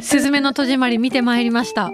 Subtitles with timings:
[0.00, 1.84] すずめの戸締まり見てまいりました。
[1.84, 1.92] は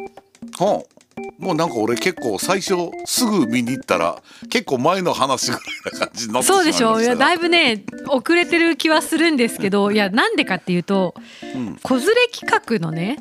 [0.61, 0.99] あ
[1.39, 4.21] もうなんか俺結構最初すぐ見に行ったら
[4.51, 5.63] 結構前の話ぐらい
[5.93, 6.85] な感じになってしまそいうました。
[6.87, 7.01] がでしょ？
[7.01, 11.15] いやだいぶね遅れてる気はするんですけどいやなんでかっていうと
[11.55, 11.77] うん。
[11.77, 13.19] 子連れ企画のね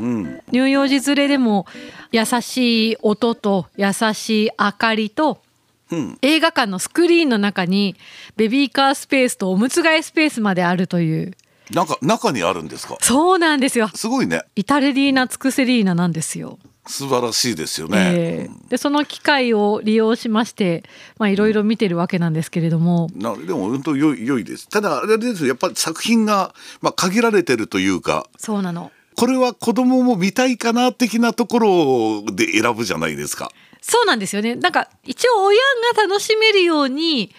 [0.00, 0.40] うん。
[0.52, 1.66] 乳幼児連れでも
[2.12, 5.42] 優しい音と優しい明かりと
[5.90, 6.18] うん。
[6.22, 7.96] 映画館のスクリーンの中に
[8.36, 11.36] ベビーカースペースとおむつ替えスペースまであるという。
[11.72, 12.96] なんか中にあるんですか？
[13.00, 13.88] そうなんですよ。
[13.94, 14.42] すごいね。
[14.56, 16.58] イタレリーナ・ツクセリーナなんですよ。
[16.86, 20.82] 素晴らしいですよね、えーでその機会を利用しまして
[21.18, 23.08] まあいろいろ見てるわけなんですけれども。
[23.14, 24.68] なでも本当良い良いです。
[24.68, 25.48] ただあれですよ。
[25.48, 28.26] やっぱり作品が、まあ、限られてるというか。
[28.38, 33.50] そうなのこれは子供も見たいかな的なところで選ぶじゃないですか。
[33.82, 34.56] そうなんですよね。
[34.56, 35.58] なんか一応親
[35.94, 37.34] が楽しめるように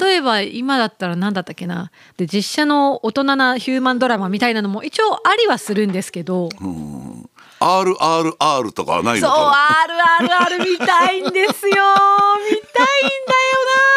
[0.00, 1.90] 例えば今だったら何だったっけな。
[2.16, 6.50] で実写の大人なヒューマンドラマみたいなのも一応ありはするんですけど、
[7.60, 9.56] RRR とかはないのそうか
[10.20, 11.72] RRR 見たいんですよ。
[11.72, 11.94] 見たいんだよ
[13.66, 13.91] な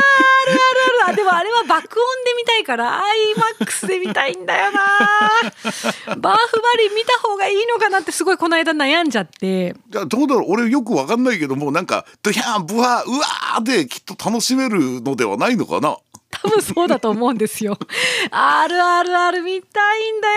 [1.26, 3.02] もあれは爆音で見たいから
[3.60, 4.80] iMAX で見たいんだよな。
[6.18, 9.74] バーフバリ見た方がいいのかなってすごいこの間悩んじゃって。
[9.74, 10.46] なじゃあどうだろう。
[10.50, 15.98] 俺よくわかんないけどもなんかドヒャンブワーうわーできっと楽しめるのではないのかな。
[16.42, 17.78] 多分そうだと思うんですよ。
[18.32, 20.35] RRR 見たいんだ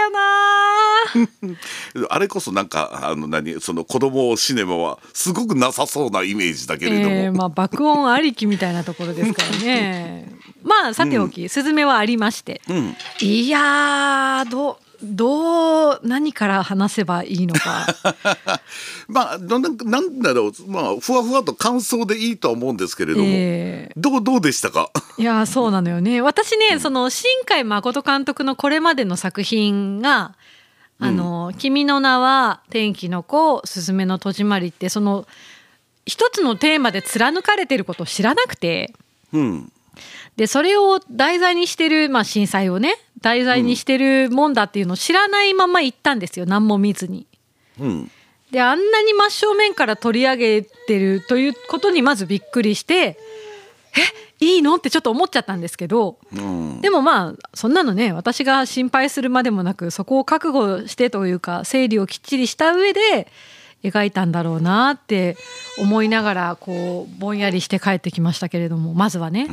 [2.11, 10.33] あれこそなんかあの何その子供シネマはすごくなさそうなイメージだけれども、えーまあ爆音ありきみたいなところですからね。
[10.62, 12.60] まあさておき、スズメはありまして。
[12.69, 17.86] うん、いやーどうどう何から話せばいいのか。
[19.06, 20.53] まあなんなんだろう。
[20.66, 24.91] まあふわふわと感想でいいとは思うんですけれども、えどうどうでしたか？
[25.16, 26.20] ーいやーそうなのよね。
[26.20, 30.34] 私ね、その新海誠監督のこれまでの作品が
[31.00, 35.26] 「あの君の名は天気の子すずめの戸締まり」ってその
[36.06, 38.94] 一つのテーマで貫かれてることを知らなくて。
[39.32, 39.72] うん
[40.36, 47.26] でそれを題材にしてる、まあ、震災をね題材にしてるもんだっていうのを知らないまま行ったんですよ何も見ずに。
[47.80, 48.10] うん
[48.50, 53.16] であんなに真正面から取り上げてるということにまずびっくりしてえ
[54.41, 54.76] いいの？
[54.76, 56.81] ってちょっと思っちゃったんですけどうん。
[56.81, 63.27] でもまあそんなのね私が心配するまでもなくそこを覚悟してというか整理をきっちりした上で
[63.84, 65.37] 描いたんだろうなって
[65.78, 69.47] 思いながらこうぼんやりして帰ってきましたけれどもまずはね。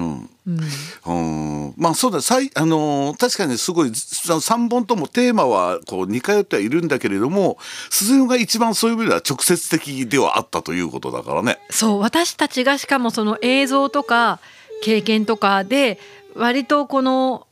[1.78, 7.58] まあそうださいあのー確かにすごい3本ともテーマはこう似通ってはいるんだけれども
[7.90, 11.60] 鈴代が一番そういう意味では直接的ではあったということだからね。
[11.70, 14.40] そう私たちがしかもその映像とか
[14.86, 16.00] 経験とかで
[16.36, 17.48] 割とこの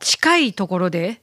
[0.00, 1.20] 近いところで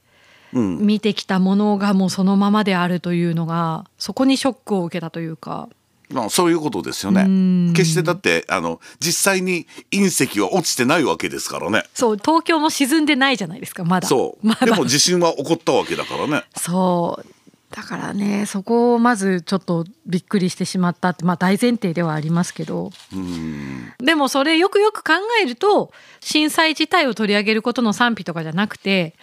[0.52, 0.78] うん。
[0.78, 5.68] 見てきたものがもうそのままであるというのがそこにショックを受けたというか。
[6.08, 7.68] まあ、そういうことですようん。
[7.68, 7.72] ね。
[7.72, 11.84] 決してだってあの実際に隕石は落ちてないわけですからね。
[11.94, 14.08] そう東京も沈んでないじゃないですかまだ。
[14.08, 14.66] そう、まだ。
[14.66, 16.42] でも地震は起こったわけだからね。
[16.56, 17.26] そう
[17.70, 22.90] だからねそこをまずちょっとびっくりしてしまったってまあ大前提ではありますけど。
[23.14, 23.92] うん。
[23.98, 29.14] でもそれよくよく考えると震災自体を取り上げることの賛否とかじゃなくて、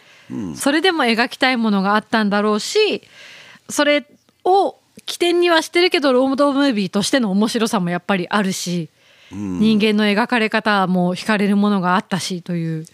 [0.56, 3.02] それでも描きたいものがあったんだろうし
[3.70, 4.06] それ
[4.44, 8.90] を起点にはしてるけどロードムービーとしての面白さもやっぱりあるし、
[9.30, 12.86] 人間の描かれ方も惹かれるものがあったしという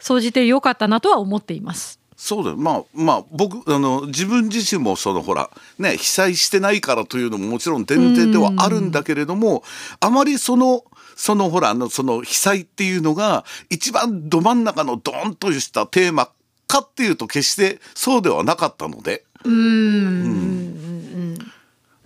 [0.00, 1.99] 総じて良かったなとは思っています。
[2.22, 2.56] そうだよ。
[2.58, 5.48] まあまあ僕あの自分自身もそのほら
[5.78, 9.64] ね被災してないからというのももちろん前提ではあるんだけれども
[10.00, 10.84] あまりその
[11.16, 16.30] そのほらあのその被災っていうのが一番ど真ん中のドーンとしたテーマ
[16.66, 19.24] かっていうと決してそうではなかったので。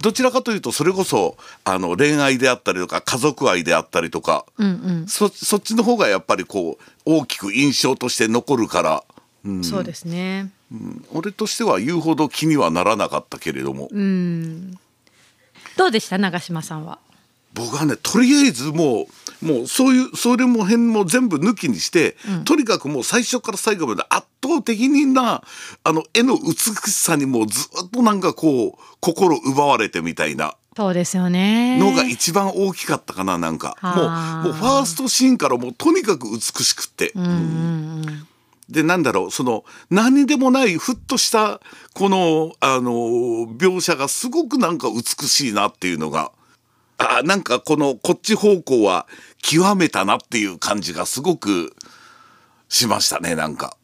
[0.00, 4.44] どちらかというとそれこそあの恋愛であったりとか家族愛であったりとか、
[5.08, 9.04] そそっちの方がやっぱりこう大きく印象として残るから、
[9.44, 9.64] うん。
[9.64, 10.50] そうですね
[11.12, 13.88] 俺としては言うほど気にはならなかったけれども、
[15.76, 16.98] どうでした長嶋さんは？
[17.52, 19.06] 僕はねとりあえずも
[19.42, 25.44] うもうそういうそれも辺も全部抜きにして、とにかくもう最初から最後まで圧倒的にな
[25.84, 30.56] あの絵の美しさにもうずっとなんかこう心奪われてみたいな。
[30.76, 31.78] そうですよね。
[31.78, 33.76] のが一番大きかったかななんか。
[33.78, 37.12] はあもうもうファーストシーンからもうとにかく美しくって、
[38.68, 41.60] でなんだろうその何にでもないふっとした
[41.94, 42.92] このあの
[43.56, 46.32] 描写がすごくなんか美しいなっていうのが
[46.98, 49.06] あなんかこのこっち方向は
[49.42, 51.74] 極めたなっていう感じがすごく
[52.68, 53.76] しましたねなんか。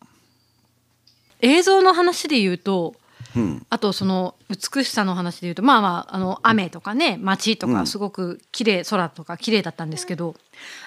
[1.43, 2.95] 映像の話で言うと
[3.37, 10.35] うん、あとその美しさの話で言うとまあまああの雨とかね街とうんかすごく綺麗空とか綺麗だったんですけど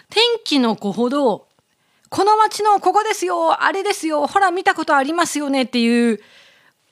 [0.10, 1.48] 天気の子ほど
[2.14, 6.20] この街のここですよあれですよほら見たことありますよねっていう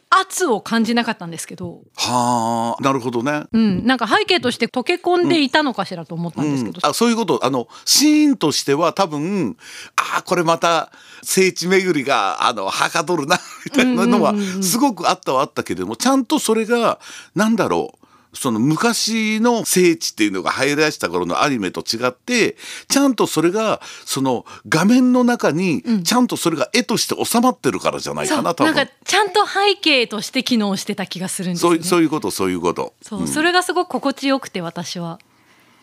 [0.09, 3.45] 圧を感じなかったんですけど、はあなるほどね。
[3.53, 7.39] うん、なんか背景として溶け込んでいたのかしらと思ったんですけど、うん、あそういうこと。
[7.45, 9.55] あのシーンとしては多分
[9.95, 10.91] ああこれまた
[11.21, 14.63] 聖地巡りがあのはかどるなみたいなのはうんうんうんうん。
[14.63, 16.99] すごくあったはあったけれどもちゃんとそれが
[17.33, 18.00] なんだろう
[18.33, 22.55] その昔の聖地っていうのが入り出した頃のアニメと違って
[22.87, 28.41] ちゃんとそれがその画面の中にちゃんとそれが絵として収まってるからじゃないそう。
[28.41, 31.83] なんかな多分かちゃんと背景として機能してた気がするんですよね。
[31.83, 32.93] そういそうことそういうこと。
[33.01, 33.27] そう。
[33.27, 35.19] それがすごく心地よくて私は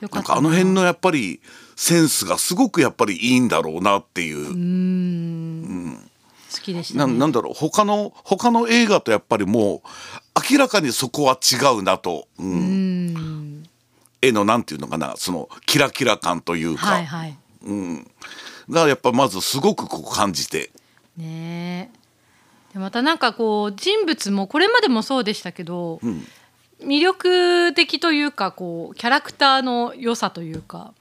[0.01, 0.21] よかな。
[0.21, 1.41] んったかあの辺のやっぱり
[1.77, 4.39] センスがすごくやっぱりいいんだろうなっていう。
[4.39, 6.11] うーん。
[6.53, 7.13] 好きでしたね。
[7.13, 7.55] ななんだろう。
[7.55, 9.89] 他の他の映画とやっぱりもう
[10.51, 13.65] 明らかにそこは違うなと、うん。
[14.21, 17.39] 絵のなんていうのかなそのキラキラ感というか、はいはい。
[17.63, 18.11] うん、
[18.69, 20.71] がやっぱまずすごくこう感じて、
[21.17, 21.91] ね
[22.71, 22.75] え。
[22.75, 26.27] でまたなんかこう人物もこれまでもそうでしたけど、うん、
[26.83, 30.93] 魅力的というかこうキャラクターの良さというか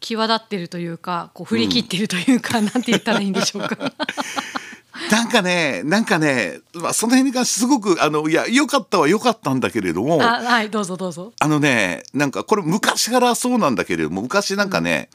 [0.00, 3.78] 際立ってるというかこう振り切ってるというか、なんて言ったらいいんでしょうか。
[5.12, 11.34] なんかねなんかね、まあ、その辺に関してすごくあのいや良かったは良かったんだけれどもあはいどうぞどうぞ。
[11.38, 15.10] あのねなんかこれ昔からそうなんだけれども昔なんかね、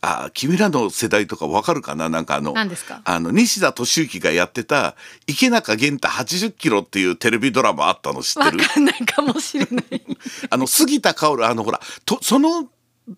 [0.00, 2.08] あ君らの世代とかわかるかな？
[2.08, 3.02] なんかあの何ですか？
[3.04, 4.94] あの西田敏行がやってた
[5.26, 10.02] 「池中玄太80キロ」っていうテレビドラマあったの知ってわるかんないかもしれない。
[10.50, 12.68] あの杉田薫あのほらとその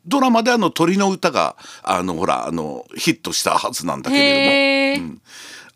[0.07, 5.23] ドラマであの鳥の歌があのほらあのヒットしたはずなんだけれども、うん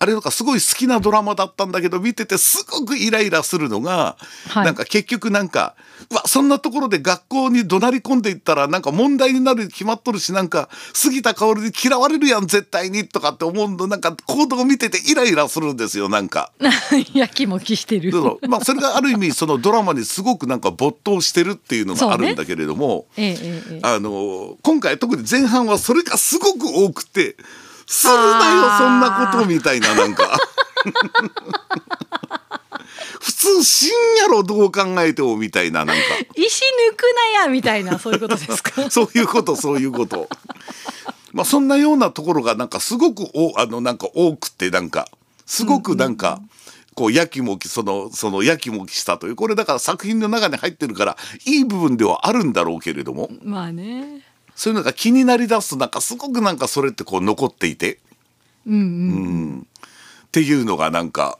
[0.00, 4.16] あれとかすごい好きなドラマだったんだけど見ててすごくイライラするのが、
[4.48, 5.74] はいなんか結局なんか
[6.10, 16.52] うわそんなところで学校に怒鳴り込んでいったらなんか問題になるに決まっとるしなんか杉田薫に嫌われるやん絶対にとかって思うのなんか行動を見ててイライラするんですよなんか。
[17.14, 18.12] やきもきしてる。
[18.48, 27.36] まあそれがある意味そのドラマにすごくなんか没頭してるっていうのがあるんだけれども、ええええええあの今回特に前半はそれがすごく多くて
[27.88, 28.18] 「するな
[28.54, 30.38] よそんなこと」みたいななんか
[33.20, 33.88] 普通死ん
[34.22, 36.02] やろどう考えてもみたいななんか
[36.34, 36.62] 石
[36.92, 37.02] 抜く
[37.36, 38.88] なやみたいなそういうことですか？
[38.90, 40.28] そういうことそういうこと。
[41.32, 45.08] まあそんなようなところがなんかすごくおあのなんか多くてなんか
[45.46, 46.40] すごくなんか。
[46.94, 54.22] こうやきもきそのそのやきもきしたというこれだから作品の中に入ってるからいい部分ではあるんだろうけれどもまあね。
[54.58, 58.00] そういうのが気になりだすとなんかすごくなんかそれってこう残っていて、
[58.66, 58.80] うんうん。
[58.80, 58.84] う
[59.60, 59.64] ん、っ
[60.32, 61.38] ていうのがなんか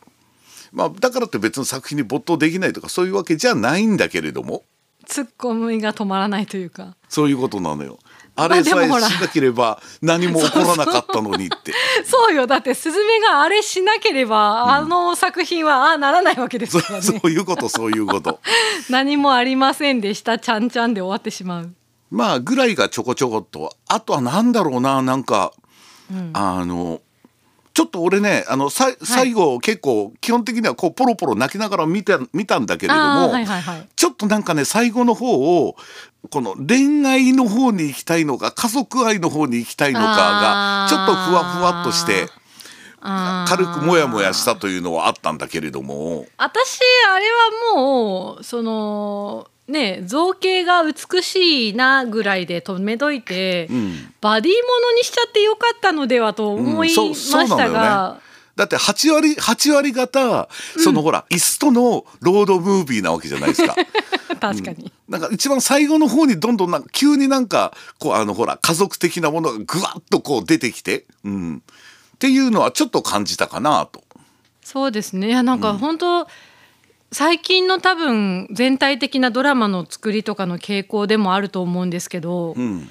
[0.71, 4.63] まあだからって別に作品に没頭できないとかそういうわけじゃないんだけれども
[5.05, 6.95] ツッコミが止まらないというか。
[7.09, 7.99] そういうことなのよ。
[8.37, 11.73] あまあれさえしなければ何も起こらなかったのにって。
[12.05, 18.39] そうよだってスズメがあれしなければ、あの作品はああならないわけですそからねそういうことそういうこと。
[18.91, 21.75] 何もありませんでしたちゃんちゃんで終わってしまう
[22.11, 23.75] まあぐらいがちょこちょこっと。
[23.89, 25.53] あとはなんだろうななんか、
[26.33, 27.01] あの
[27.75, 33.89] ちょっと俺ねあのさ最後、結構基本的にはこうポロポロ泣きながら見て見たんだけれども、はいはいはい。
[33.95, 35.77] ちょっとなんかね最後の方を
[36.31, 42.27] この恋愛の方に行きたいのか家族愛の方に行きたいのかがちょっとふわふわっとして
[43.01, 46.27] 軽くモヤモヤしたというのはあったんだけれども。
[46.37, 47.27] 私あれ
[47.75, 54.13] はもうそのね造形が美しいなぐらいで止めといて、ん。
[54.21, 58.29] バディものにしちゃってよかったのではと思いましたが、ね。
[58.57, 63.77] だって8割8割方そのほら、椅子とのロードムービーなわけじゃないですか。
[64.41, 71.63] 確かに、なんか一番最後の方にどんどんなんか急になんかこうあのほら家族的なものがぐわっとこう出てきて、うん、
[72.15, 74.03] っていうのはちょっと感じたかなと。
[74.63, 75.29] そうですね。
[75.29, 76.29] いやなんか本当、
[77.11, 82.89] 最近の多分全体的なドラマの作りとかの傾向でもあると思うんですけど、うん、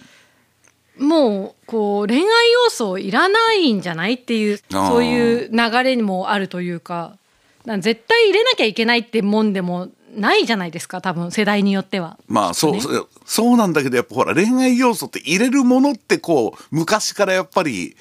[1.00, 7.18] もうこう恋愛要素いらないんじゃないっていうそういう流れにもあるというか
[7.66, 12.18] 絶対入れなきゃいけないってもんでもないじゃないですか多分世代によっては。
[12.28, 12.82] まあそう、ね
[13.26, 17.96] そうなんだけどやっぱほら恋愛要素って入れるものってこう昔からやっぱり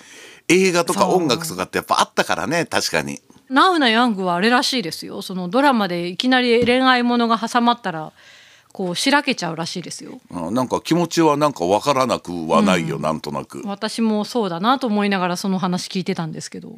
[0.49, 3.21] 映画とか音楽とかってやっぱあったからね確かに。
[3.49, 8.13] ナウなヤングはあれらしいですよそのドラマでいきなり恋愛ものが挟まったら
[8.77, 10.21] こうしらけちゃうらしいですよ。
[10.31, 13.63] あなんか気持ちはなんかわからなくはないよ、なんとなく。
[13.65, 16.77] 私もそうだなと思いながらその話聞いてたんですけど。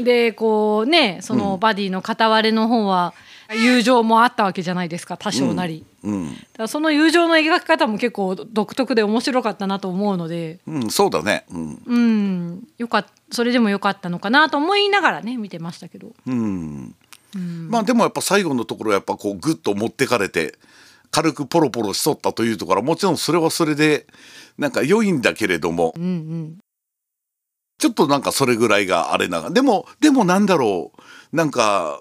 [0.00, 3.14] でこうねそのバディの片割れの方は
[3.54, 5.84] 友情もあったわけじゃないですか多少なり。
[6.04, 11.44] うん、だからその友情の描き方も結構独特で面白かったなと思うので、うん、そうだね。
[11.50, 16.12] うん、うん、よかっそれでもよかったのかなと思いながらね見てましたけど。
[16.26, 16.94] うん、
[17.68, 20.54] まあでもやっぱ最後のところやっぱこうグッと持ってかれて
[21.10, 24.06] 軽くポロポロしとったというところはもちろんそれはそれで
[24.58, 26.58] なんか良いんだけれどもうんうん。
[27.78, 30.92] ちょっとなんかそれぐらいがあれながでもでもなんだろ
[31.32, 32.00] うなんか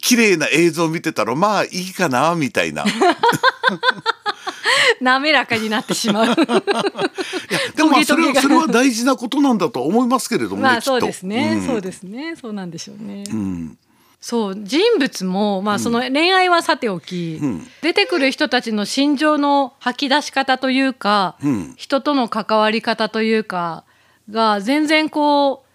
[0.00, 2.84] 綺麗な映像見てたらまあいいかなみたいな。
[5.00, 6.26] 滑らかになってしまう。
[6.26, 6.36] いや
[7.76, 11.66] でもまあそれはそれは大事なことなんだと思いますけれどもね、まあそうですね、ん。
[11.66, 12.36] そうですね。
[12.36, 13.24] そうなんでしょうね。
[13.30, 13.78] うん。
[14.20, 17.66] そう人物もまあその恋愛はさておき、うん。
[17.82, 21.74] 出てくる人たちの心情の吐き出し方というか、うん。
[21.76, 23.84] 人との関わり方というか
[24.30, 25.67] が全然こう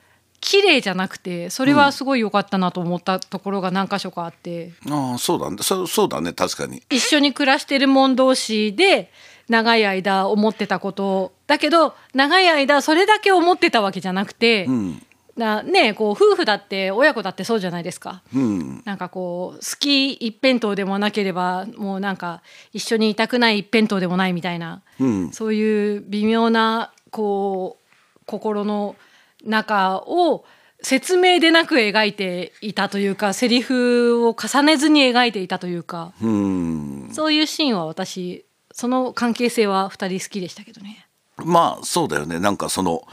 [0.44, 5.50] 綺麗じゃなくてそれはすごい良かったなと思ったところが何箇所かあって、ああそうだ。
[5.50, 6.84] ねそそうだね確かに。
[6.90, 9.10] 一緒に暮らしてる者同士で
[9.48, 15.06] 長い間思ってたことだけど長い間それだけ思ってたわけじゃなくて、うん。
[15.38, 18.22] なねこう夫婦だって親子だってそうじゃないですか。
[18.36, 18.82] うん。
[18.84, 22.42] なんかこう好き一辺倒でもなければもうなんか
[22.74, 25.32] 一緒にいたくない一辺倒でもないみたいな、うん。
[25.32, 28.98] そういう微妙なこう心の
[29.44, 30.46] 中を
[30.82, 36.14] 説明でなく描いていたというかセリフを重ねずに描いていたというか。
[36.22, 37.10] うん。
[37.14, 41.08] そういうシーンは私その関係性は2人好きでしたけどね。
[41.38, 42.40] まあそうだよね。
[42.40, 43.04] なんかその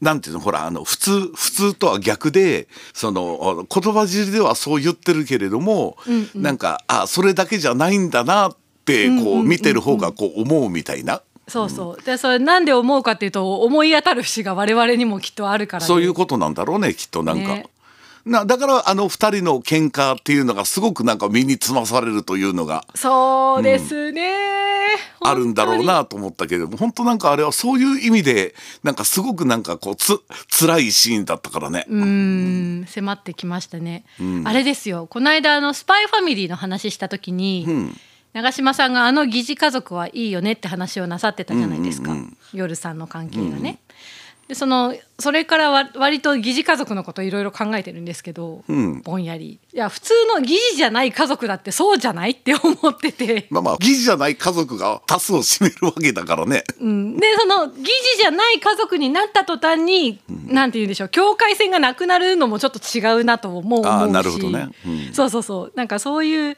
[0.00, 6.42] なんていうのほらあの普通普通とは逆でその言葉尻ではそう言ってるけれども、うんうん。
[6.42, 9.48] なんかあそれだけじゃないんだなってこうん。
[9.48, 12.02] 見てる方がこう思うみたいな、そうそう。
[12.02, 17.48] でそれなんで思うかっていうと思い当たる節が我々にもきっとあるから、ね、そういうことなんだろうねきっとなんか。
[17.48, 17.66] ね。
[18.24, 22.86] なだからあの二人の喧嘩っていうのがすごくなんか身につまされるというのが。
[22.94, 24.32] そうですね、
[25.20, 31.84] あるんだろう本なと思ったけれども本当なんかあれはそういう意味でなんかすごくなんかこうつ辛いシーンだったからね。
[31.88, 32.86] うーん。
[32.86, 34.04] 迫ってきましたね、
[34.44, 35.06] あれですよ。
[35.10, 38.00] この間あのスパイファミリーの話した時に、ん
[38.32, 42.36] 長嶋さんがあの疑似家族はいいよねって話をなさってたじゃないですか、うんうんうん。
[42.54, 43.78] 夜さんの関係がね、
[44.48, 49.02] でそのそれからわ割と疑似家族のこといろいろ考えてるんですけど、うん。
[49.02, 49.60] ぼんやり。
[49.72, 53.46] いや普通の疑似じゃない家族だってそうじゃないって思ってて。
[53.50, 56.64] まあまあ疑似じゃない家族が多数を占めるわけだからね。
[56.80, 57.86] うん、でその疑似
[58.20, 63.86] じゃない家族になった途端に、なんて言うんでしょう境界線がなくなるのもちょっと違うなとも思うし。
[63.86, 64.70] あーなるほどね。
[64.86, 65.14] うん。
[65.14, 65.72] そうそうそう。
[65.76, 66.56] なんかそういう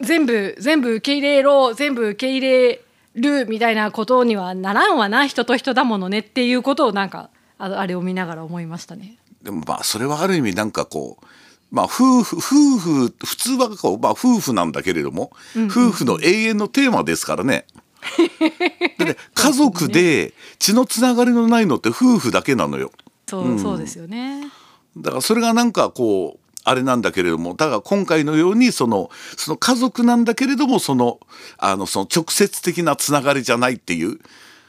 [0.00, 2.80] 全部全部受け入れろ全部受け入れ
[3.14, 9.16] るみたいなことにはならんわな人と人だものねっていうことをなんかああれを見ながら思いましたね。
[9.42, 11.24] でもまあそれはある意味なんかこう
[11.70, 17.66] まあ夫婦夫婦普通はこう、まあ、夫婦なんだけれども、夫婦の永遠のテーマですからね。
[18.98, 22.92] だって家族で血のつながりのないのって夫婦だけなのよ。
[23.26, 24.50] そう、そうですよね。
[24.96, 31.20] だからそれがなんかこうあれなんだけれどもだから今回のようにそのその家族なんだけれどもその
[31.58, 34.18] あのその直接的なつながりじゃないっていう。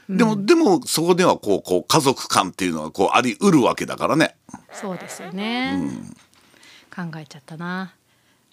[0.08, 4.36] でも、でもそこではこうこう家族感っていうのがこうありうるわけだからね。
[4.72, 5.82] そうですよね、
[6.94, 7.92] 考えちゃったな。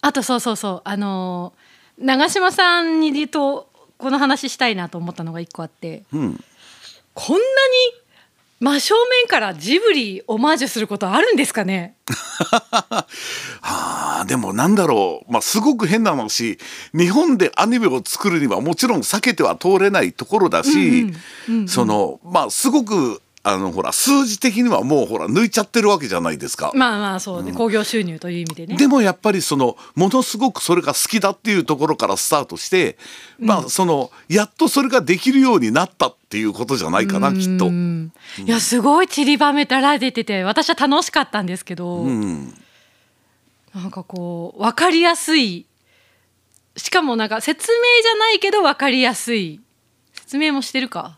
[0.02, 0.82] あとそうそうそう。
[0.84, 6.04] あのー長嶋さんにとこの話したいなと思ったのが一個あって。
[6.12, 6.44] うん、
[7.14, 7.44] こんなに
[8.64, 11.98] 真正面からジブリオマージュすることあるんですかね？
[12.08, 13.06] は
[14.22, 16.58] あでもなんだろう、まあ、すごく変な話
[16.94, 21.14] 日本でアニメを作るにはもちろん避けては通れないところだし、
[21.68, 26.72] そのまあすごくあのほら数字的にはもうほら抜いちゃってるわけじゃないですか。
[26.74, 27.52] まあまあそうね。
[27.52, 28.78] 興行、収入という意味でね。
[28.78, 32.98] でもやっぱりそのものすごくそれが好きだっていうところからスタートして、
[33.40, 37.68] まあそのやっとそれができるようになったっていうことじゃないかなきっと。
[37.68, 38.14] うん。
[38.46, 42.54] いやすごい散りばめたら出てて私は楽しかったんですけど、うん。
[43.76, 45.66] なんかこう分かりやすい。
[46.78, 49.60] しかもなんか説明じゃないけど分かりやすい。
[50.14, 51.18] 説明もしてるか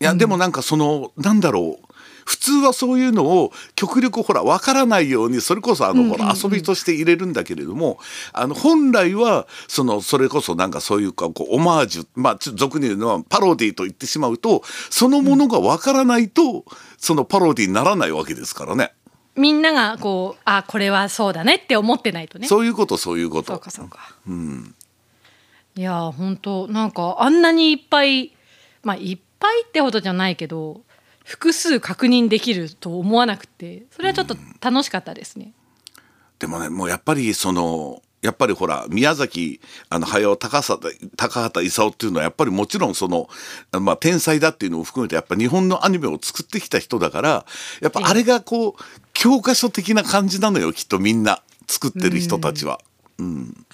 [0.00, 1.94] いやでもなんかそのなんだろう。
[2.24, 7.98] 普通はそういうのを極力ほら分からないようにそれこそあのほら遊びとして入れるんだけれども
[8.32, 16.64] あの本来はそのそれこそなんかそういうかこうオマージュまあ俗に言うのはパロディと言ってしまうとそのものが分からないと
[16.96, 18.92] そのパロディにならないわけですからね。
[19.36, 22.46] みんながこうあこれはそうだねって思ってないとね。
[22.46, 23.52] そういうことそういうこと。
[23.52, 23.98] そうかそうか、
[25.76, 28.32] いやー本当なんかあんなにいっぱい
[28.84, 30.80] まあいっぱいってほどじゃないけど
[31.24, 35.52] 複数確認できると思わなくてそれはちょっと楽しかったですね。
[36.38, 39.60] でもねもうやっぱりそのやっぱりほら宮崎
[39.90, 43.28] あの駿高畑高畑勲っていうのはやっぱりもちろんその、
[43.78, 47.46] まあ、天才だっていうのを含めてやっぱ日本のアニメを作ってきた人だから
[47.82, 48.72] やっぱあれがこう
[49.12, 52.80] 教科書的な感じなのよきっとみんな作ってる人たちは。
[53.18, 53.66] うん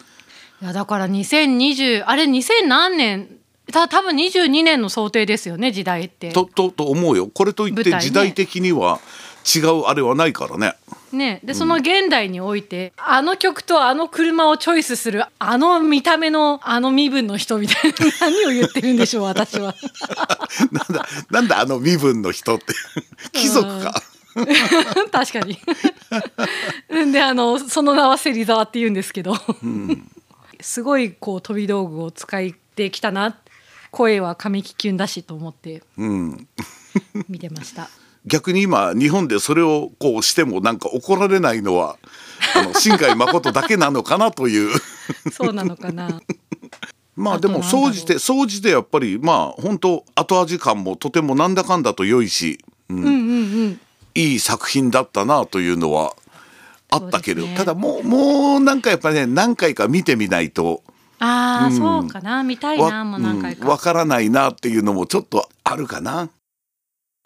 [0.62, 3.39] いやだから2020あれ2000何年
[3.71, 6.33] た多分22年の想定ですよね時代って。
[6.33, 9.00] ととと思うよこれといって時代的には
[9.45, 10.75] 違うあれはないからね。
[11.12, 19.75] ね、でその現代において、あの曲とあの車をチョイスするあの見た目のあの身分の人みたいな 何を言ってるんでしょう私は。
[20.71, 22.67] なんだなんだあの身分の人って
[23.33, 24.03] 貴族か。
[25.11, 25.59] 確かに。
[27.12, 29.35] であのその名は芹沢って言うんですけど、
[30.61, 33.37] すごいこう飛び道具を使ってきたな
[33.90, 36.49] 声は神木キュンだしと思ってうん
[37.28, 37.88] 見てました。
[38.26, 41.97] 逆に今日本でそれをこうしてもなんか怒られないのは
[42.54, 44.78] あの新海誠だけなのかなという
[45.32, 46.20] そうなのかな。
[47.16, 53.14] まあでも総じて総じてやっぱりまあ本当後味感もとてもなんだかんだと良いし、うんうんうんう
[53.68, 53.80] ん。
[54.14, 56.14] いい作品だったなというのは
[56.90, 60.82] あったけど、ねただもうもうなんかやっぱね何回か見てみないと
[61.21, 63.65] ああ、うんそうかな見たいわなもう何回か。
[63.65, 66.31] うんわからないなっていうのもちょっとあるかな。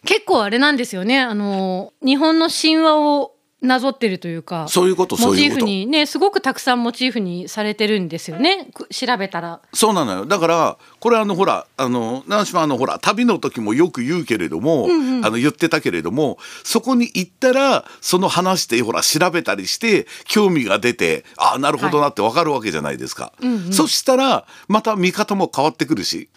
[0.05, 5.61] 結構あれなんですよねあの日本の神話をなぞってるというかそういうことそモチーフ。
[5.61, 8.67] にねすごくたくさんモチーフにされてるんですよね。
[8.73, 9.61] く調べたら。
[9.73, 10.25] そうなのよ。
[10.25, 14.87] だからこれあのほらあの長島あのほら旅の時もよく言うけれども、
[15.23, 23.33] あの言ってたけれどもそこに行ったらその話でほら調べたりして興味が出てああなるほどなってわかるわけじゃないですか、
[23.71, 26.29] そしたらまた見方も変わってくるし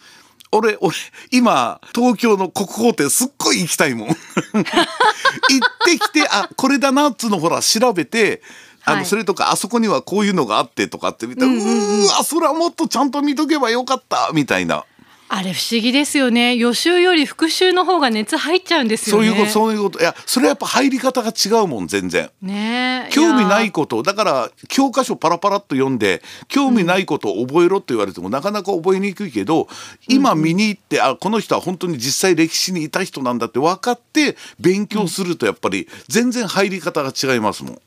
[0.51, 0.95] 俺俺
[1.31, 4.07] 今東京の国宝展すっごい行きたいもん。
[4.09, 4.15] 行っ
[5.85, 8.41] てきてあこれだなっつうのほら調べて
[8.83, 9.05] あの、はい。
[9.05, 14.85] それとかあそこにはこういうのがあってとかって見たら、うーわそれはもっとちゃんと見とけばよかったみたいな、
[15.31, 16.55] あれ不思議ですよね。
[16.55, 19.27] 予習より復習の方が熱入っちゃうんですよね。
[19.27, 19.99] そういうことそういうこと。
[19.99, 22.31] いやそれはやっぱ入り方が違うもん全然。
[22.41, 23.13] ねえ。
[23.13, 24.01] 興味ないやこと。
[24.01, 29.67] だから教科書パラパラっと読んで興味ないことを覚えろって言われても、なかなか覚えにくいけど
[30.07, 37.81] 今見に行って、あこの人は本当に実際歴史にいた人なんだって分かって勉強するとやっぱり全然入り方が違いますもん。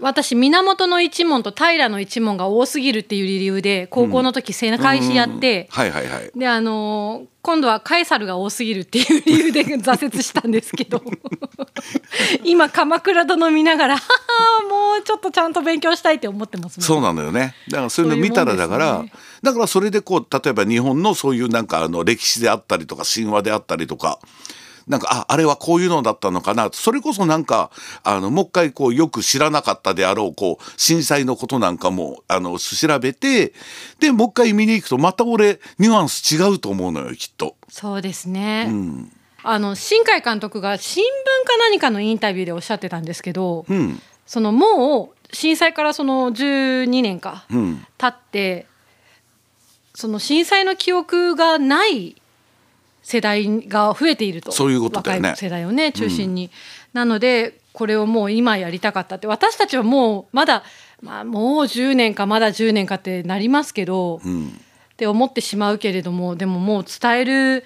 [0.00, 6.30] 私源の一門と平の一門が多すぎるっていう理由で高校の時世界史やって、はいはいはい。
[6.36, 11.00] であのー今度はカエサルが多すぎるっていう理由で 挫折したんですけど
[12.42, 13.94] 今鎌倉殿見ながら
[14.68, 17.54] もうちょっとちゃんと勉強したいって思ってますそうなのよね。
[17.68, 24.18] だからそういうの見たらだから、そういうもんですだからそれでこう例えば日本のそういうなんかあの歴史であったりとか神話であったりとか。
[24.86, 26.70] なんかああれはこういうのだったのかな。
[26.72, 27.70] それこそなんか
[28.04, 33.52] あのもう一回こうよく知らなかったであろうこう震災のことなんかもあの調べて
[33.98, 37.56] でもう一回見に行くとまた俺ニュアンス違うと思うのよきっと。
[37.68, 39.12] そうですね、うん。
[39.42, 44.00] あの新海監督が新聞か何かのインタビューでおっしゃってたんですけど、うん。
[44.24, 47.86] そのもう震災からその12年かうん。
[47.98, 48.66] 経って
[49.94, 52.20] その震災の記憶がない
[53.06, 54.50] 世代が増えていると。
[54.50, 55.28] そういうことだよね。
[55.28, 56.50] 若い世代をね中心に、
[56.92, 60.64] なのでこれをもう今やりたかったって私たちはもうまだ、
[61.00, 64.48] まあ、もう10年かまだ10年かってなりますけど、うん。
[64.48, 67.64] って思ってしまうけれどもでももう伝える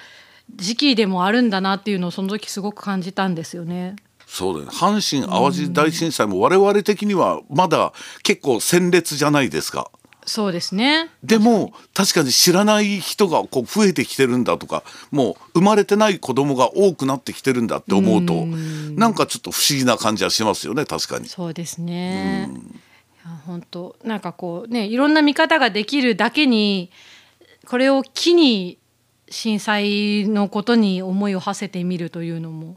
[0.56, 3.96] 時期でもあるんだなっていうのをその時すごく感じたんですよね。
[4.26, 4.76] そうだよね。
[4.76, 7.92] 阪神・淡路大震災も我々的にはまだ
[8.24, 9.90] 結構鮮烈じゃないですか。
[10.26, 18.46] そうですねでも確かに知らない人がこう増えてきてるんだとかもう生まれてない子供が多くなってきてるんだって思うと
[18.98, 21.28] なんかちょっと不思議な感じはしますよね確かに。
[21.28, 22.50] そうですね。
[23.24, 26.90] いや本当なんかこうねいろんな見方ができるだけに
[27.66, 28.78] これを機に
[29.30, 32.76] 震災のことに思いを馳せてみるというのも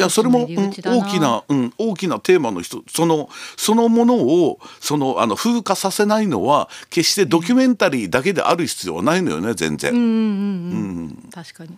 [0.00, 9.92] いやそれも、一つうん大きな、うん、大きなテーマの人そのそのものをそのあの風化させないのは決してドキュメンタリーだけである必要はないのよね全然。
[9.92, 11.30] うんうんうんうん。
[11.30, 11.76] 確かに。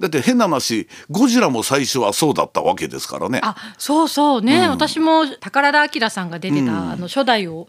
[0.00, 3.40] だって変な話ゴジラも最初はそうだったわけですからね。
[3.42, 7.68] あそうそうね、私も宝田明さんが出てた、あの初代を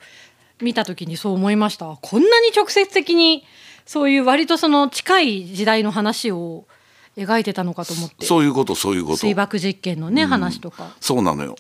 [0.62, 1.97] 見た時にそう思いました。
[2.01, 3.43] こんなに直接的に
[3.86, 6.65] そういう割とその近い時代の話を
[7.17, 8.26] 描いてたのかと思って。
[8.26, 9.17] そういうことそういうこと。
[9.17, 10.95] 水爆実験のね、話とか。
[11.00, 11.56] そうなのよ。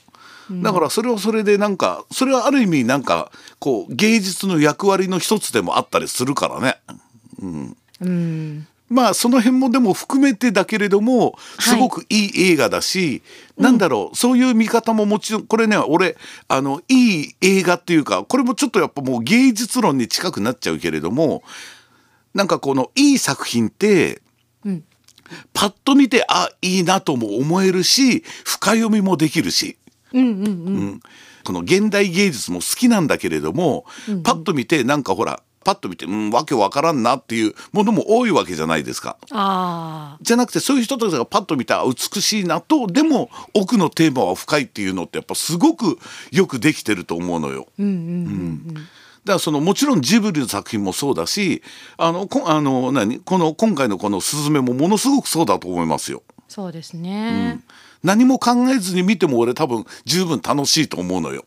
[0.51, 6.77] だからそれはそれでなんかそれはある意味なんかこう芸術の役割の一つでもあったりするからね。
[8.01, 8.67] うん。
[8.89, 13.21] まあその辺もでも含めてだけれどもすごくいい映画だし、
[13.57, 21.43] なんだろうそういう見方ももちろんこれね俺あのいい映画っていうかこれもちょっとやっぱもう芸術論に近くなっちゃうけれども
[22.33, 24.21] なんかこのいい作品って、うん
[25.53, 29.77] パッと見てあいいなとも思えるし深読みもできるし。
[30.13, 30.49] うんうんうんう
[30.95, 31.01] ん
[31.41, 33.85] この現代芸術も好きなんだけれども、
[34.23, 39.17] パッと見てなんかほらパッと見てうんわけわからんなっていうものも多いわけじゃないですか。
[40.21, 45.97] じゃなくてそういう人たちがパッと見たら美しいなとでも奥のテーマは深いっていうのってやっぱすごく
[46.31, 47.67] よくできてると思うのよ。
[47.77, 47.95] うんうんう
[48.71, 48.81] んだ
[49.25, 51.61] からそのもちろんジブリの作品もそうだし
[51.97, 53.19] あのこあの何？
[53.19, 56.23] この今回のこの「スズメ」もものすごくそうだと思いますよ。
[56.47, 57.59] そうですね、
[58.03, 61.45] 何も考えずに見ても俺多分十分楽しいと思うのよ。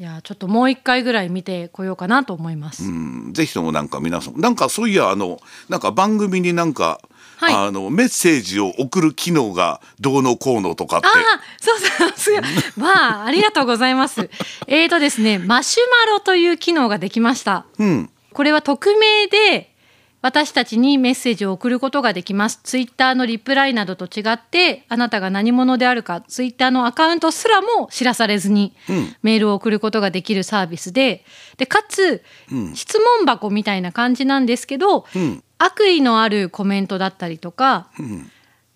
[0.00, 3.32] いやちょっともう一回ぐらい見てこようかなと思います、うん。
[3.34, 7.00] ぜひともなんか皆さんなんかそういやあのなんか番組になんか、
[7.42, 7.54] はい。
[7.54, 11.06] あのメッセージを送る機能がどうのこうのとかって。
[11.08, 12.40] ああそうそうすごい。
[12.76, 14.30] まあありがとうございます。
[14.68, 17.66] えーとですねマシュマロという機能ができました。
[17.78, 18.10] うん。
[18.32, 19.71] これは匿名で
[20.22, 22.60] 私たちにメッセージを送ることができます。
[22.62, 29.16] ツイッターのリプライなどと違って、あなたが何者であるか、ツイッターのアカウントすらも知らされずにうん。
[29.22, 31.24] メールを送ることができるサービスで、
[31.56, 32.74] で、かつ、うん。
[32.74, 35.42] 質問箱みたいな感じなんですけど、うん。
[35.58, 38.30] 悪意のあるコメントだったりとか、うん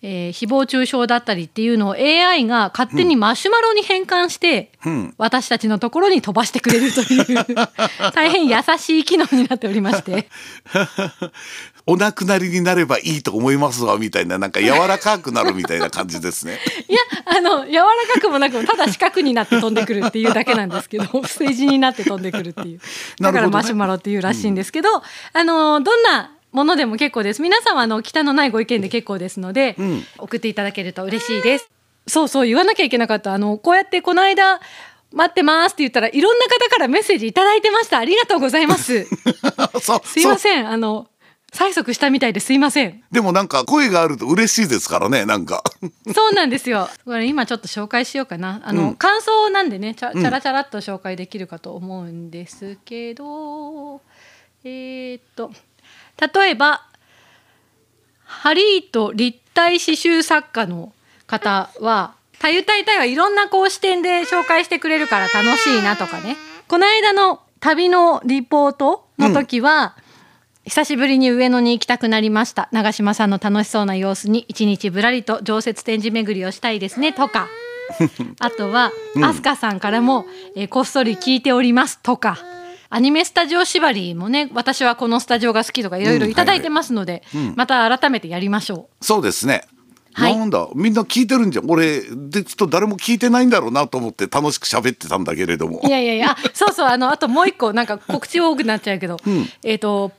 [0.08, 5.14] えー誹謗中傷だったりっていうのを AI が勝手にマシュマロに変換して、うん。
[5.18, 7.44] 私たちのところに飛ばしてくれるという
[8.14, 10.28] 大変優しい機能になっておりまして。
[11.88, 16.58] お亡くなりになればいいと思いますわみたいななんか柔らかくなるみたいな感じですね。
[16.88, 22.80] いやあの柔らかくもなくただ四角になって飛んでくるっていうだけなんですけどステージになって飛んでくるっていう。
[23.20, 24.88] だからマシュマロっていうらしいんですけど、
[25.32, 27.42] あのどんなものでも結構です。
[27.42, 30.02] 皆さんはあの北のないご意見で結構ですので、ん。
[30.18, 31.70] 送っていただけると嬉しいです。
[32.06, 33.35] そうそう言わなきゃいけなかった。
[33.35, 34.61] あのこうやってこの間
[35.12, 37.98] 待ってますって言ったらいろんな方からメッセージいただいてました。
[37.98, 39.04] ありがとうございます。
[40.04, 40.68] すいません。
[40.68, 41.09] あの
[41.52, 43.02] 催促したみたいですいません。
[43.11, 45.64] でもなんか声があると嬉しいですからねなんか。
[46.14, 46.88] そうなんですよ。
[47.04, 48.61] これ今ちょっと紹介しようかな。
[48.64, 48.94] あの、うん。
[48.96, 50.20] 感想なんでね、ちゃうん。
[50.20, 54.00] チャラチャラっと紹介できるかと思うんですけど、
[54.64, 55.50] えーっと
[56.20, 56.87] 例えば
[58.24, 60.92] ハリーと立体刺繍作家の
[61.26, 66.37] 方は「たゆたいたい」はいろんなこう視点で紹介してくれるから楽しいなとかね。
[66.68, 69.96] この間の旅のリポートの時は、
[70.64, 72.68] 久しぶりに上野に行きたくなりました。
[72.72, 77.48] 長嶋さんの楽しそうな様子に一日ぶらりと常設展示巡りをしたいですねとか。
[78.40, 78.90] あとは、
[79.22, 80.26] アスカさんからも、
[80.57, 82.38] えーこっそり聞いておりますとか
[82.88, 87.22] アニメスタジオ縛りもね私はこのスタジオが好きとかいろいろいただいてますので、
[87.55, 89.66] また改めてやりましょそうですね。
[90.16, 90.37] はい。
[90.37, 91.70] なんだみんな聞いてるんじゃん。
[91.70, 95.81] 俺でちょっと誰も聞いてないんだろうなと思って楽しく喋ってたんだけれども。
[95.85, 95.87] う。
[95.87, 99.49] いやいやいやあ そうそうあのあともう一個なんか告知多くなっちゃうけど、ん。
[99.62, 100.12] えっ、と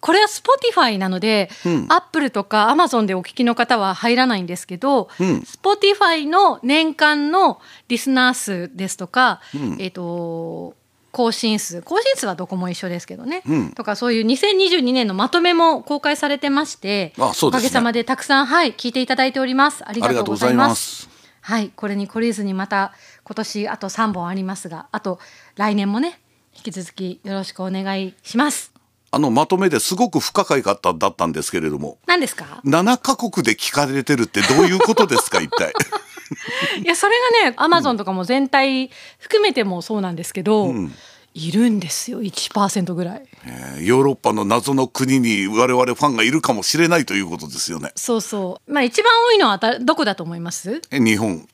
[0.00, 1.86] これは Spotify なので、うん。
[1.90, 5.38] Apple とか Amazon でお聞きの方は入らないんですけど、うん。
[5.40, 9.76] Spotify の年間のリスナー数ですとか、うん。
[9.78, 10.74] えっ、と
[11.16, 11.80] 更新数。
[11.80, 13.70] 更新数はどこも一緒ですけどね、うん。
[13.70, 17.48] とかそういう2022年のまとめも公開されてましてあそうですね。
[17.48, 19.82] おかげさまでたくさんはい聞いていただいております。
[19.88, 21.04] ありがとうございます。
[21.04, 21.08] す。
[21.40, 22.92] はいこれに懲りずにまた
[23.24, 25.18] 今年あと3本ありますがあと
[25.54, 26.20] 来年もね
[26.54, 28.74] 引き続きよろしくお願いします。
[29.10, 31.96] あのまとめですごく不可解かっただったんですけれども。
[32.06, 35.72] 何ですか？7カ国で聞かれてるってどういうことですか一体。
[36.82, 40.92] いやそれがねアマゾンとかも全体含めてもそうなんですけど、ん
[41.38, 47.92] いるんですよ1%ぐらいえーヨーロッパの謎の国に我々ファンがいるかもしれないということですよね。
[47.94, 50.80] そうそうまあ一番多いのはたどこだと思います？
[50.90, 51.46] え日本。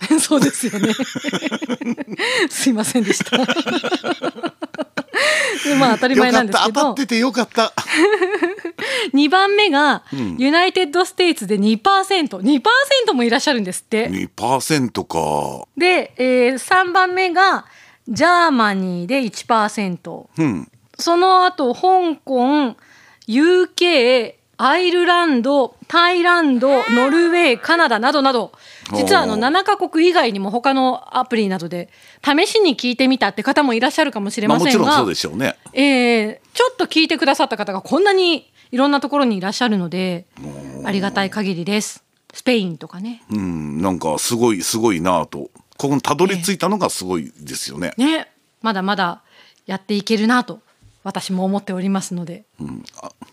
[0.20, 0.92] そうですよね。
[2.48, 3.36] すいませんでした。
[5.64, 6.80] でまあ当たり前なんですけど。
[6.80, 7.72] 当たっててよかった。
[9.12, 10.02] 2番目が
[10.38, 14.08] United States で 2%2% もいらっしゃるんですって。
[14.08, 15.66] 2%か。
[15.76, 17.66] で、えー3番目が
[18.08, 20.70] Germany で1%うん。
[20.98, 22.76] その後香港
[23.28, 28.52] UK アイルランドタイランドノルウェーカナダなどなど
[28.92, 31.88] 実はあのおー7カ国以外にも他のアプリなどで
[32.22, 35.56] 試しに聞いてみたって方もいらっしゃるかもしれまあませんが、もちろんそうでしょうね。
[35.72, 40.26] えーちょっと聞いてくださった方がこんなにいろんなところにいらっしゃるので
[40.84, 42.04] ありがたい限りです。
[42.34, 43.22] スペインとかね。
[43.30, 47.94] うん、なんかすごいすごいなぁとここにたどり着いたのがすごいですよね。
[47.96, 49.22] ねまだまだ
[49.64, 50.60] やっていけるなと
[51.02, 52.44] 私も思っておりますので。
[52.60, 52.84] うん、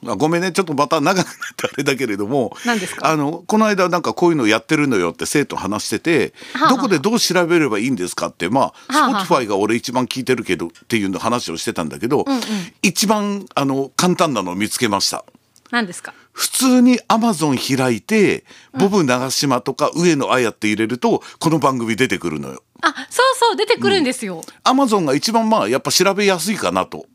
[0.08, 0.52] あごめんね。
[0.54, 2.56] ちょっとまた長くなってあれだけれども。
[2.66, 3.10] 何ですか？
[3.10, 6.76] あのこの間なんかこういうのやってるのよって生徒話してて、はあはあ。
[6.78, 9.26] どこでどう調べればいいんですかってまあはあはあ。
[9.26, 12.42] Spotify が俺一番聞いてるけどっていうの話をしてたんだけど、んうん。
[12.82, 15.26] 一番あの簡単なのを見つけました。
[15.70, 16.14] 何ですか？
[16.32, 18.46] 普通にアマゾン開いて、
[18.80, 22.64] ボブ長島とか上野綾って入れるとこの番組出てくるのよ。
[22.82, 24.44] あそうそう出てくるんですよ。
[24.64, 27.08] アマゾンが一番まあやっぱ調べやすいかなと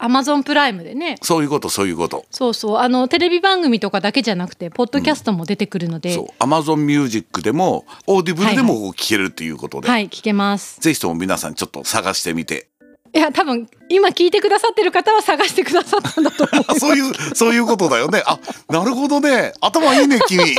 [0.00, 1.16] アマゾンプライムでね。
[1.22, 2.24] そういうことそういうこと。
[2.30, 10.80] そうそうあのテレビ番組とかだけじゃなくてポッドキャストも出てくるので、そうアマゾンミュージックでもオーディブルではいも聞けるっていうことで、はい聞けます。
[10.80, 12.68] ぜひとも皆さんちょっと探してみて
[13.14, 16.64] いや多分今聞いてくださってる方は 探してくださったんだと思う。
[16.68, 20.44] あ そういうそういうことだよねあなるほどね頭いいね君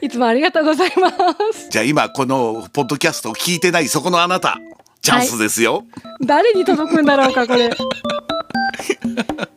[0.00, 1.10] いつもありがとうございま
[1.52, 1.68] す。
[1.70, 4.58] じゃあ今このポッドキャストを聞いてないそこのあなた
[5.02, 7.70] チャンスですよ、はい、誰に届くんだろうかこれ。